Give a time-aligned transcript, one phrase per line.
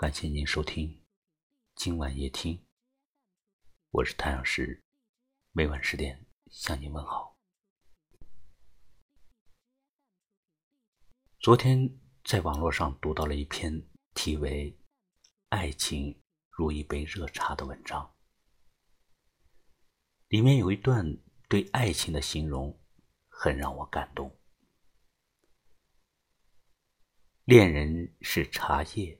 [0.00, 0.98] 感谢您收听
[1.74, 2.64] 今晚夜听，
[3.90, 4.82] 我是太阳石，
[5.52, 7.36] 每晚十点向您问好。
[11.38, 14.72] 昨天在网络上读到了一篇题为
[15.50, 18.10] 《爱情如一杯热茶》的文章，
[20.28, 21.04] 里面有一段
[21.46, 22.80] 对爱情的形容，
[23.28, 24.34] 很让我感动。
[27.44, 29.19] 恋人是茶叶，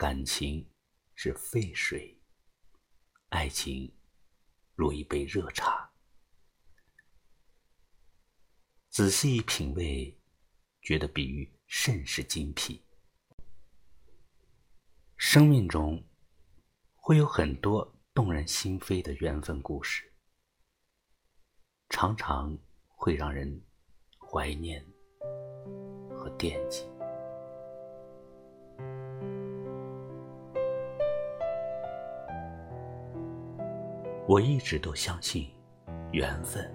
[0.00, 0.66] 感情
[1.14, 2.18] 是沸水，
[3.28, 3.94] 爱情
[4.74, 5.92] 如一杯热茶。
[8.88, 10.18] 仔细品味，
[10.80, 12.82] 觉得比喻甚是精辟。
[15.18, 16.02] 生命中
[16.94, 20.10] 会有很多动人心扉的缘分故事，
[21.90, 23.62] 常常会让人
[24.18, 24.82] 怀念
[26.08, 26.89] 和惦记。
[34.30, 35.48] 我一直都相信
[36.12, 36.72] 缘分，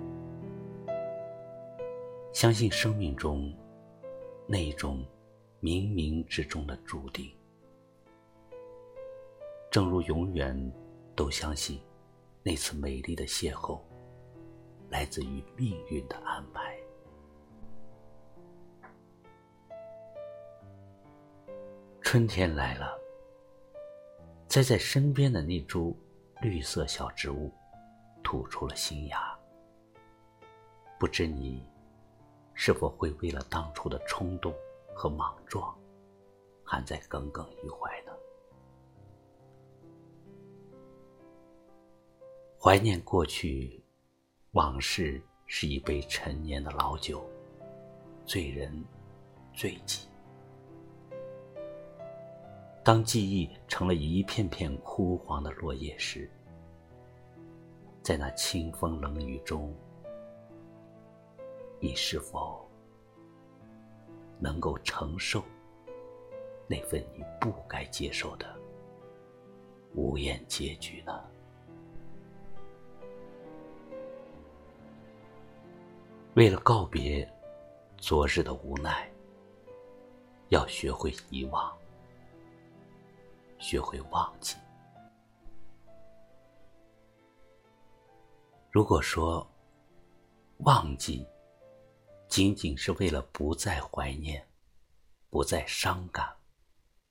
[2.33, 3.49] 相信生命中
[4.45, 5.05] 那种
[5.61, 7.33] 冥冥之中的注定。
[9.71, 10.53] 正如永远
[11.15, 11.79] 都相信
[12.43, 13.79] 那次美丽的邂逅
[14.89, 16.77] 来自于命运的安排。
[22.01, 22.99] 春天来了，
[24.45, 25.97] 栽在身边的那株。
[26.41, 27.51] 绿色小植物
[28.23, 29.37] 吐出了新芽，
[30.99, 31.67] 不知你
[32.53, 34.53] 是否会为了当初的冲动
[34.93, 35.75] 和莽撞，
[36.63, 38.11] 还在耿耿于怀呢？
[42.59, 43.83] 怀念过去，
[44.51, 47.23] 往事是一杯陈年的老酒，
[48.25, 48.83] 醉人
[49.53, 50.07] 醉己。
[52.85, 56.29] 当记忆成了一片片枯黄的落叶时，
[58.03, 59.73] 在那清风冷雨中，
[61.79, 62.63] 你是否
[64.37, 65.43] 能够承受
[66.67, 68.45] 那份你不该接受的
[69.95, 71.23] 无言结局呢？
[76.35, 77.27] 为了告别
[77.97, 79.09] 昨日的无奈，
[80.49, 81.75] 要学会遗忘。
[83.65, 84.55] 学会忘记。
[88.69, 89.51] 如果说
[90.57, 91.25] 忘记
[92.29, 94.47] 仅仅是为了不再怀念、
[95.31, 96.37] 不再伤感、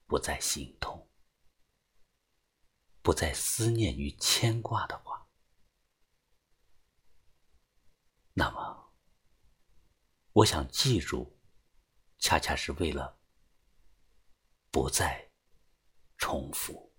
[0.06, 1.04] 不再心痛、
[3.02, 5.26] 不再思念与牵挂的话，
[8.32, 8.92] 那么，
[10.32, 11.36] 我想记住，
[12.18, 13.18] 恰恰是为了
[14.70, 15.33] 不再。
[16.24, 16.90] 重复。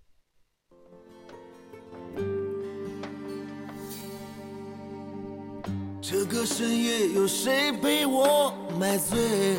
[6.00, 9.56] 这个深夜，有谁陪我买醉？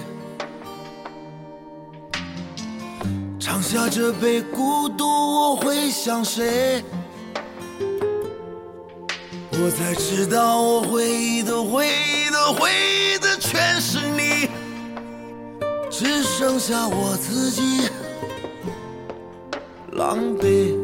[3.38, 6.82] 尝下这杯孤独，我会想谁？
[9.52, 14.48] 我才知道，我回忆的回忆的回忆的全是你，
[15.92, 17.90] 只剩下我自己。
[19.98, 20.76] 狼狈，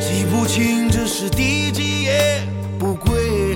[0.00, 2.40] 记不清这是第几夜
[2.78, 3.54] 不归，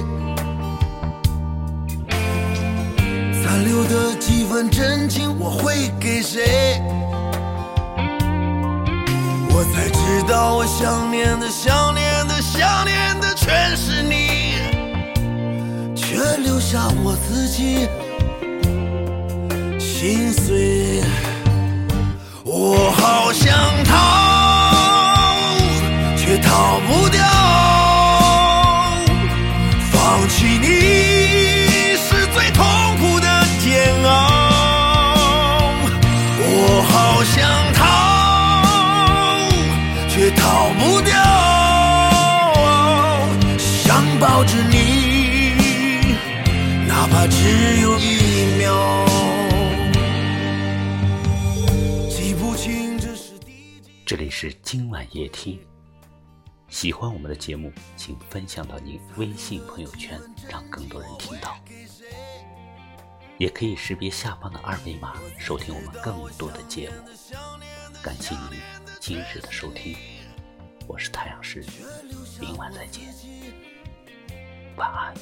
[3.43, 6.83] 残留的几分真情我会给谁？
[9.49, 14.59] 我才知道我想念的想念的想念的全是你，
[15.97, 17.89] 却留下我自己
[19.79, 20.82] 心碎。
[22.65, 23.53] 我好想
[23.83, 23.93] 逃，
[26.17, 27.21] 却逃不掉。
[29.91, 30.69] 放弃你
[31.97, 32.65] 是最痛
[33.01, 33.27] 苦的
[33.59, 34.09] 煎熬。
[36.39, 36.47] 我
[36.89, 37.43] 好想
[37.75, 37.83] 逃，
[40.09, 41.13] 却逃不掉。
[43.59, 45.57] 想抱着你，
[46.87, 47.99] 哪怕只有
[54.05, 55.59] 这里是今晚夜听，
[56.69, 60.21] 喜欢我们的节目，请分享到您微信朋友圈，
[60.51, 61.57] 让更多人听到。
[63.39, 66.97] 也可以识别下方的二维码收听我们更多的节目。
[68.03, 68.61] 感谢您
[69.01, 69.97] 今日的收听，
[70.87, 71.65] 我是太阳石，
[72.41, 73.05] 明晚再见，
[74.77, 75.15] 晚安。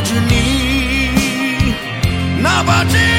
[0.00, 1.10] 抱着你
[2.40, 3.09] 哪怕只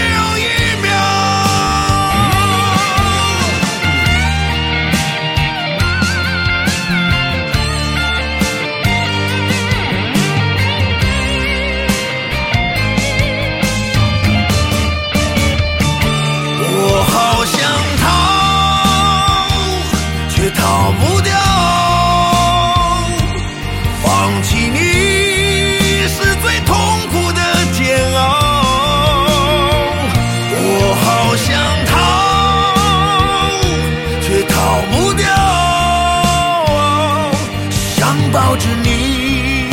[38.34, 39.68] 抱着你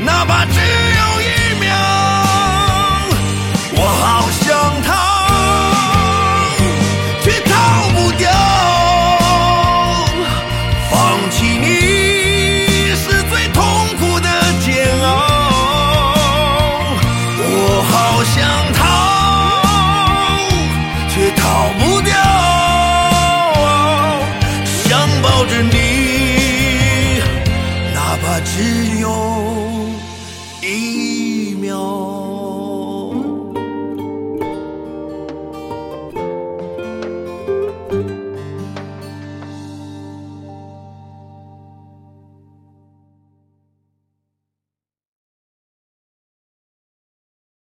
[0.00, 1.68] 哪怕只有一秒
[3.72, 4.15] 我好